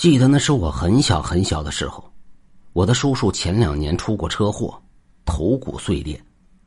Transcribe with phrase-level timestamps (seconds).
[0.00, 2.10] 记得那是我很小很小的时候，
[2.72, 4.82] 我的叔叔前两年出过车祸，
[5.26, 6.18] 头骨碎裂，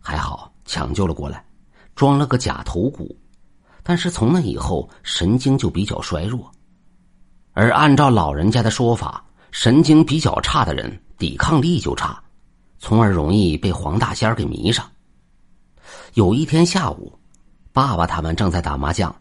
[0.00, 1.44] 还好抢救了过来，
[1.94, 3.16] 装了个假头骨，
[3.84, 6.50] 但是从那以后神经就比较衰弱，
[7.52, 12.20] 而按照老人家的说法，神经比较差的人抵抗力就差，
[12.80, 14.84] 从而容易被黄大仙给迷上。
[16.14, 17.16] 有一天下午，
[17.72, 19.14] 爸爸他们正在打麻将，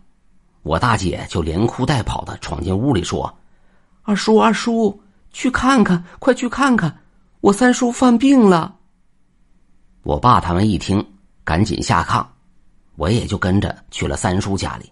[0.64, 3.32] 我大姐就连哭带跑的闯进屋里说。
[4.10, 5.00] 二叔，二叔，
[5.32, 7.04] 去看看，快去看看，
[7.42, 8.76] 我三叔犯病了。
[10.02, 11.06] 我爸他们一听，
[11.44, 12.26] 赶紧下炕，
[12.96, 14.92] 我也就跟着去了三叔家里。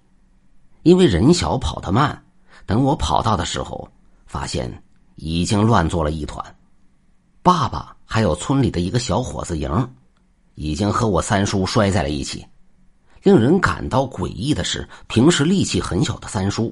[0.83, 2.23] 因为人小跑得慢，
[2.67, 3.89] 等我跑到的时候，
[4.27, 4.83] 发现
[5.15, 6.55] 已经乱作了一团。
[7.41, 9.89] 爸爸还有村里的一个小伙子赢，
[10.53, 12.45] 已经和我三叔摔在了一起。
[13.23, 16.71] 令人感到诡异的是，平时力气很小的三叔。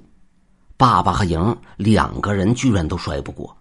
[0.77, 3.55] 爸爸和莹两个人居然都摔不过，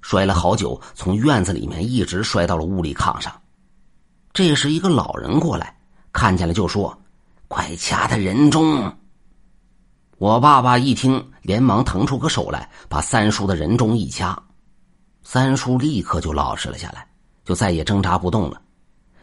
[0.00, 3.30] 摔了好久，从院子里面一直摔到了屋里炕上。
[4.32, 5.76] 这时，一个老人过来，
[6.10, 6.98] 看见了就说
[7.48, 8.90] ：“快掐他人中！”
[10.16, 14.42] 我爸爸一听，连忙腾出个手来，把三叔的人中一掐，
[15.22, 17.06] 三叔立刻就老实了下来，
[17.44, 18.58] 就再也挣扎不动了，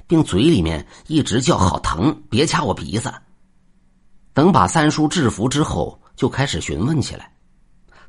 [0.06, 3.12] 并嘴里面一直叫：“好疼，别掐我鼻子。”
[4.32, 5.98] 等把三叔制服之后。
[6.14, 7.34] 就开始询问起来，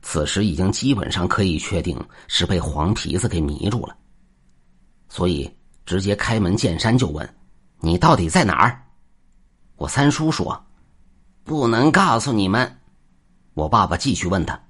[0.03, 3.97] 此时已经基本上可以确定是被黄皮子给迷住了，
[5.09, 5.49] 所以
[5.87, 7.37] 直接开门见山就问
[7.81, 8.83] ：“你到底在哪儿？”
[9.77, 10.65] 我三叔说
[11.45, 12.79] ：“不能告诉你们。”
[13.55, 14.61] 我爸爸继续问他：“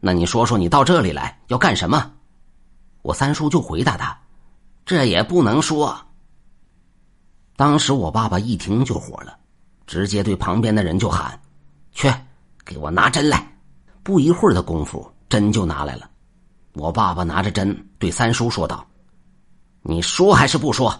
[0.00, 2.12] 那你说说你到这里来要干什么？”
[3.02, 4.18] 我三叔就回答他
[4.84, 5.98] ：“这也不能说。”
[7.56, 9.38] 当时我爸爸一听就火了，
[9.86, 11.40] 直接对旁边的人就喊
[11.92, 12.12] ：“去！”
[12.64, 13.46] 给我拿针来！
[14.02, 16.08] 不一会儿的功夫，针就拿来了。
[16.74, 18.86] 我爸爸拿着针对三叔说道
[19.82, 20.94] ：“你说还是不说？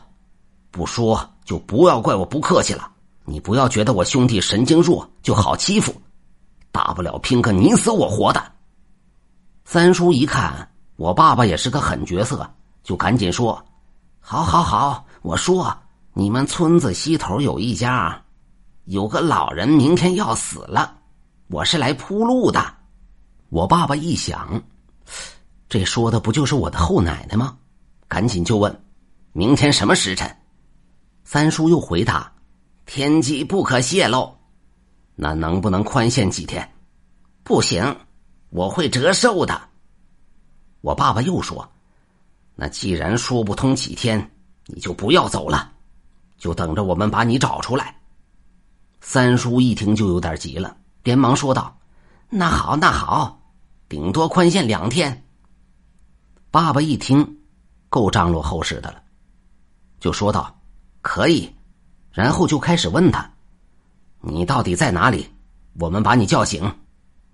[0.70, 2.90] 不说就不要怪我不客气了。
[3.24, 5.94] 你不要觉得我兄弟神经弱就好欺负，
[6.72, 8.52] 大不了拼个你死我活的。”
[9.64, 12.48] 三叔一看我爸爸也是个狠角色，
[12.82, 13.64] 就赶紧说
[14.20, 15.06] ：“好，好，好！
[15.22, 15.76] 我说，
[16.12, 18.20] 你们村子西头有一家，
[18.84, 20.96] 有个老人明天要死了。”
[21.48, 22.74] 我是来铺路的，
[23.50, 24.62] 我爸爸一想，
[25.68, 27.58] 这说的不就是我的后奶奶吗？
[28.06, 28.84] 赶紧就问，
[29.32, 30.36] 明天什么时辰？
[31.24, 32.32] 三叔又回答，
[32.86, 34.32] 天机不可泄露。
[35.16, 36.72] 那能不能宽限几天？
[37.42, 37.96] 不行，
[38.50, 39.60] 我会折寿的。
[40.80, 41.68] 我爸爸又说，
[42.54, 44.30] 那既然说不通几天，
[44.66, 45.72] 你就不要走了，
[46.38, 47.96] 就等着我们把你找出来。
[49.00, 50.76] 三叔一听就有点急了。
[51.02, 51.76] 连忙说道
[52.30, 53.39] ：“那好，那好，
[53.90, 55.22] 顶多宽限两天。”
[56.50, 57.38] 爸爸一听，
[57.90, 59.02] 够张罗后事的了，
[59.98, 60.58] 就说道
[61.02, 61.52] ：“可以。”
[62.10, 63.30] 然后就开始问他
[64.22, 65.28] ：“你到底在哪里？
[65.78, 66.72] 我们把你叫醒。”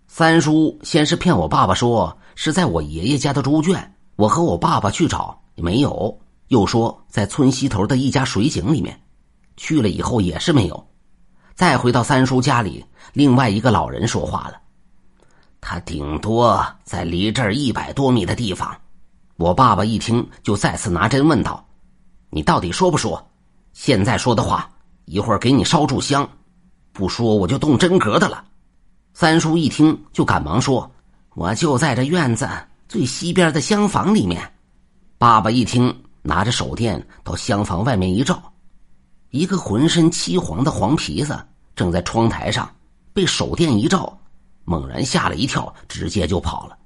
[0.09, 6.19] 三叔先是骗我爸爸说是在我爷爷家的猪圈，我和我爸爸去找没有，
[6.49, 8.99] 又说在村西头的一家水井里面，
[9.57, 10.89] 去了以后也是没有。
[11.55, 12.85] 再回到三叔家里，
[13.15, 14.61] 另外一个老人说话了
[15.69, 18.73] ：“他顶多在离这儿一百多米的地方。”
[19.35, 21.67] 我爸爸一听，就再次拿针问道
[22.31, 23.21] ：“你到底说不说？
[23.73, 24.71] 现在说的话，
[25.07, 26.25] 一会儿给你烧柱香；
[26.93, 28.45] 不说，我就动真格的了。”
[29.13, 30.89] 三叔一听，就赶忙说
[31.35, 32.49] ：“我就在这院子
[32.89, 34.41] 最西边的厢房里面。”
[35.19, 38.41] 爸爸一听，拿着手电到厢房外面一照。
[39.31, 41.37] 一个浑身漆黄的黄皮子
[41.75, 42.71] 正在窗台上，
[43.13, 44.17] 被手电一照，
[44.67, 46.77] 猛然吓了一跳，直接就跑了。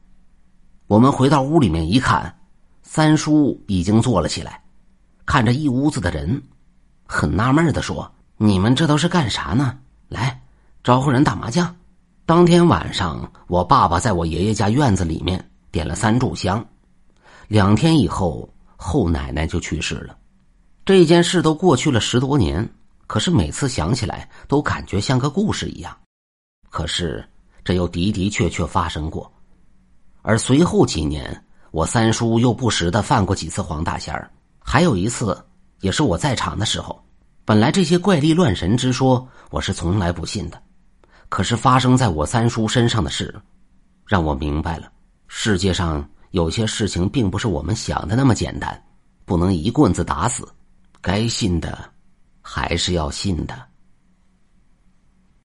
[0.86, 2.32] 我们回到屋里面一看，
[2.82, 4.62] 三叔已经坐了起来，
[5.26, 6.40] 看着一屋子的人，
[7.04, 8.08] 很纳闷的说
[8.38, 9.78] ：“你们这都是干啥呢？
[10.08, 10.40] 来，
[10.84, 11.74] 招呼人打麻将。”
[12.26, 16.64] 当天晚上，我爸爸在我爷爷家院子里面点了三炷香。
[17.48, 20.16] 两天以后，后奶奶就去世了。
[20.84, 22.68] 这件事都过去了十多年，
[23.06, 25.96] 可是每次想起来都感觉像个故事一样。
[26.68, 27.28] 可是
[27.64, 29.30] 这又的的确确发生过。
[30.22, 35.36] 而随后几年，我三叔又不时的犯过几次黄大仙儿，还有一次
[35.80, 37.02] 也是我在场的时候。
[37.44, 40.62] 本来这些怪力乱神之说我是从来不信的，
[41.28, 43.34] 可是发生在我三叔身上的事，
[44.06, 44.90] 让我明白了
[45.26, 48.80] 世界上有些事情并不是我们想的那么简单，
[49.24, 50.46] 不能一棍子打死。
[51.00, 51.90] 该信的，
[52.42, 53.69] 还是要信的。